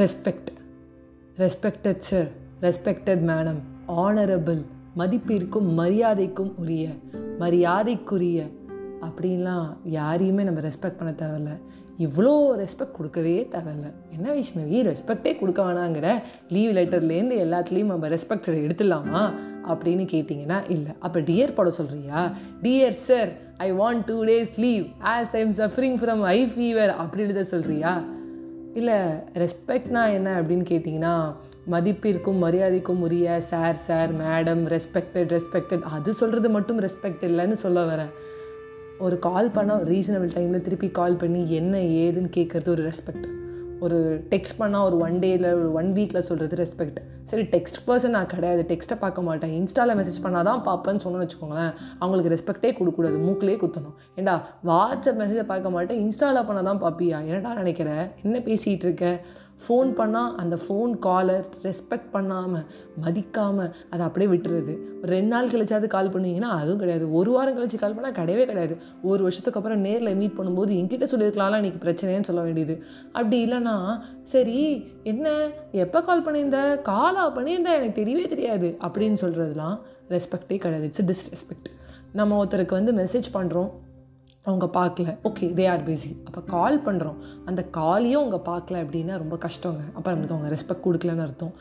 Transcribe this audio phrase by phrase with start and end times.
[0.00, 0.50] Respect
[1.36, 2.28] respected sir
[2.60, 4.62] respected madam honourable
[4.98, 6.88] மதிப்பிற்கும் மரியாதைக்கும் உரிய
[7.38, 8.50] மரியாதைக்குரிய.
[9.00, 11.56] அப்படின்லாம் யாரையுமே நம்ம ரெஸ்பெக்ட் பண்ண தேவையில்ல.
[11.98, 13.92] இவ்வளோ ரெஸ்பெக்ட் கொடுக்கவே தேவையில்ல.
[14.12, 14.78] என்ன வைஷ்ணவி?
[14.90, 19.32] ரெஸ்பெக்டே கொடுக்க வேணாங்கிற லீவ் லெட்டர்லேருந்து எல்லாத்துலேயும் நம்ம ரெஸ்பெக்ட் எடுத்துடலாமா?
[19.68, 20.92] அப்படின்னு கேட்டிங்கன்னா இல்லை.
[20.98, 22.32] அப்போ டியர் போட சொல்கிறியா
[22.62, 27.22] dear sir I want two days leave as I am suffering from a fever அப்படி
[27.22, 28.18] எழுத சொல்கிறியா
[28.74, 28.98] இல்லை
[29.34, 31.34] ரெஸ்பெக்ட்னா என்ன அப்படின்னு கேட்டிங்கன்னா
[31.70, 38.12] மதிப்பிற்கும் மரியாதைக்கும் உரிய sir sir madam respected respected அது சொல்கிறது மட்டும் ரெஸ்பெக்ட் இல்லைன்னு சொல்ல வரேன்
[38.98, 43.39] ஒரு கால் பண்ணால் ரீசனபிள் டைமில் திருப்பி கால் பண்ணி என்ன ஏதுன்னு கேட்குறது ஒரு ரெஸ்பெக்ட்
[43.80, 43.98] ஒரு
[44.30, 48.62] டெக்ஸ்ட் பண்ணால் ஒரு ஒன் டேயில் ஒரு ஒன் வீக்கில் சொல்கிறது ரெஸ்பெக்ட் சரி டெக்ஸ்ட் பர்சன் நான் கிடையாது.
[48.68, 49.52] டெக்ஸ்ட்டை பார்க்க மாட்டேன்.
[49.60, 51.74] இன்ஸ்டாவில் மெசேஜ் பண்ணால் தான் பார்ப்பேன்னு சொன்னோன்னு வச்சுக்கோங்களேன்.
[51.98, 53.18] அவங்களுக்கு ரெஸ்பெக்டே கொடுக்கக்கூடாது.
[53.26, 53.96] மூக்கிலே குத்தணும்.
[54.14, 54.34] ஏண்டா
[54.70, 56.00] வாட்ஸ்அப் மெசேஜை பார்க்க மாட்டேன்.
[56.04, 57.18] இன்ஸ்டாவில் பண்ணால் தான் பார்ப்பியா?
[57.30, 57.90] என்னடா நினைக்கிற?
[58.22, 59.20] என்ன பேசிகிட்டு இருக்க?
[59.64, 62.64] ஃபோன் பண்ணால் அந்த ஃபோன் காலர் ரெஸ்பெக்ட் பண்ணாமல்
[63.04, 64.74] மதிக்காமல் அதை அப்படியே விட்டுறது.
[65.00, 67.06] ஒரு ரெண்டு நாள் கழிச்சாவது கால் பண்ணுவீங்கன்னா அதுவும் கிடையாது.
[67.18, 68.76] ஒரு வாரம் கழிச்சு கால் பண்ணால் கிடையவே கிடையாது.
[69.10, 72.76] ஒரு வருஷத்துக்கு அப்புறம் நேரில் மீட் பண்ணும்போது என்கிட்ட சொல்லியிருக்கலாம்ல இன்றைக்கி பிரச்சனைன்னு சொல்ல வேண்டியது.
[73.12, 73.76] அப்படி இல்லைன்னா
[74.22, 74.58] சரி
[75.12, 75.26] என்ன
[75.84, 76.60] எப்போ கால் பண்ணியிருந்த?
[76.90, 78.70] காலா பண்ணியிருந்தா எனக்கு தெரியவே தெரியாது.
[78.88, 79.76] அப்படின்னு சொல்கிறதுலாம்
[80.16, 80.90] ரெஸ்பெக்டே கிடையாது.
[80.90, 81.70] இட்ஸ் டிஸ்ரெஸ்பெக்ட்
[82.18, 83.70] நம்ம ஒருத்தருக்கு வந்து மெசேஜ் பண்ணுறோம்
[84.48, 85.10] அவங்க பார்க்கல.
[85.28, 89.82] ஓகே தே ஆர் பிஸி அப்போ கால் பண்ணுறோம் அந்த காலையும் அவங்க பார்க்கல அப்படின்னா ரொம்ப கஷ்டங்க.
[89.96, 91.52] அப்போ நம்மளுக்கு அவங்க ரெஸ்பெக்ட் கொடுக்கலன்னு அர்த்தம்.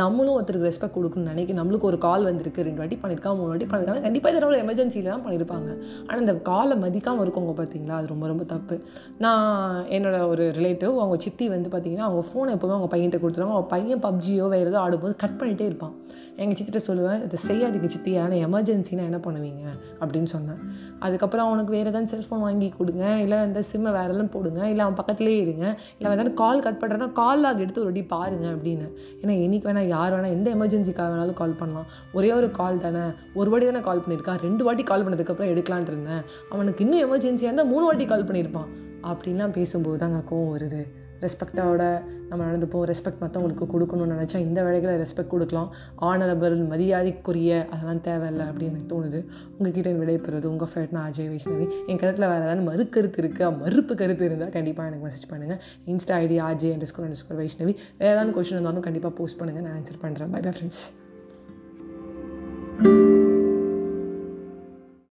[0.00, 4.02] நம்மளும் ஒருத்தருக்கு ரெஸ்பெக்ட் கொடுக்கணும்னு நினைக்க நம்மளுக்கு ஒரு கால் வந்திருக்கு ரெண்டு வாட்டி பண்ணியிருக்காங்க மூணு வாட்டி பண்ணியிருக்காங்க
[4.06, 5.68] கண்டிப்பாக இதனால் ஒரு எமர்ஜென்சியில் தான் பண்ணியிருப்பாங்க
[6.06, 8.78] ஆனால் அந்த காலை மதிக்காமல் இருக்கவங்க பார்த்தீங்களா அது ரொம்ப ரொம்ப தப்பு.
[9.24, 13.56] நான் என்னோட ஒரு ரிலேட்டிவ் அவங்க சித்தி வந்து பார்த்தீங்கன்னா அவங்க ஃபோனை எப்போவுமே அவங்க பையன்கிட்ட கொடுத்துருவாங்க.
[13.56, 15.94] அவங்க பையன் பப்ஜியோ வேறு ஏதோ ஆடும்போது கட் பண்ணிகிட்டே இருப்பான்.
[16.42, 18.12] எங்கள் சித்திட்ட சொல்லுவேன் இதை செய்யாதீங்க சித்தி.
[18.22, 19.64] ஆனால் எமர்ஜென்சினா என்ன பண்ணுவீங்க?
[20.00, 20.60] அப்படின்னு சொன்னேன்.
[21.04, 24.98] அதுக்கப்புறம் அவனுக்கு வேறு ஏதாவது ஃபோன் வாங்கி கொடுங்க இல்லை அந்த சிம்மை வேறு எல்லாம் போடுங்க இல்லை அவன்
[25.00, 25.78] பக்கத்துலேயே இருங்க.
[25.98, 28.88] இல்லை வந்து கால் கட் பண்ணுறேன்னா கால் லாக் எடுத்து ஒரு வாட்டி பாருங்கள் அப்படின்னு.
[29.20, 31.86] ஏன்னா என்றைக்கு வேணால் யார் வேணால் எந்த எமர்ஜென்சிக்காக வேணாலும் கால் பண்ணலாம்.
[32.12, 33.04] ஒரே ஒரு கால் தானே.
[33.34, 36.22] ஒரு வாட்டி தானே கால் பண்ணியிருக்கான் ரெண்டு வாட்டி கால் பண்ணதுக்கப்புறம் எடுக்கலான் இருந்தேன்.
[36.50, 38.70] அவனுக்கு இன்னும் எமர்ஜென்சியாக இருந்தால் மூணு வாட்டி கால் பண்ணியிருப்பான்.
[39.02, 40.84] அப்படின்லாம் பேசும்போது தாங்க கோவம் வருது.
[41.24, 41.82] ரெஸ்பெக்டோட
[42.30, 45.68] நம்ம நடந்துப்போம் ரெஸ்பெக்ட் மற்றவங்களுக்கு கொடுக்கணும்னு நினச்சா இந்த வேலைகளை ரெஸ்பெக்ட் கொடுக்கலாம்.
[46.10, 49.20] ஆனரபிள் மரியாதைக்குரிய அதெல்லாம் தேவையில்லை அப்படின்னு எனக்கு தோணுது.
[49.56, 51.68] உங்ககிட்ட விடைபெறுவது உங்கள் ஃபேட்னா அஜய் வைஷ்ணவி.
[51.88, 55.62] என் கருத்தில் வேறு ஏதாவது மறு கருத்து இருக்குது மறுப்பு கருத்து இருந்தால் கண்டிப்பாக எனக்கு மெசேஜ் பண்ணுங்கள்
[55.94, 57.74] Insta ID Ajay and school and school Vaishnavi.
[58.02, 60.84] வேறு ஏதாவது கொஷின் இருந்தாலும் கண்டிப்பாக போஸ்ட் பண்ணுங்கள் நான் ஆன்சர் பண்ணுறேன் பை பை ஃப்ரெண்ட்ஸ்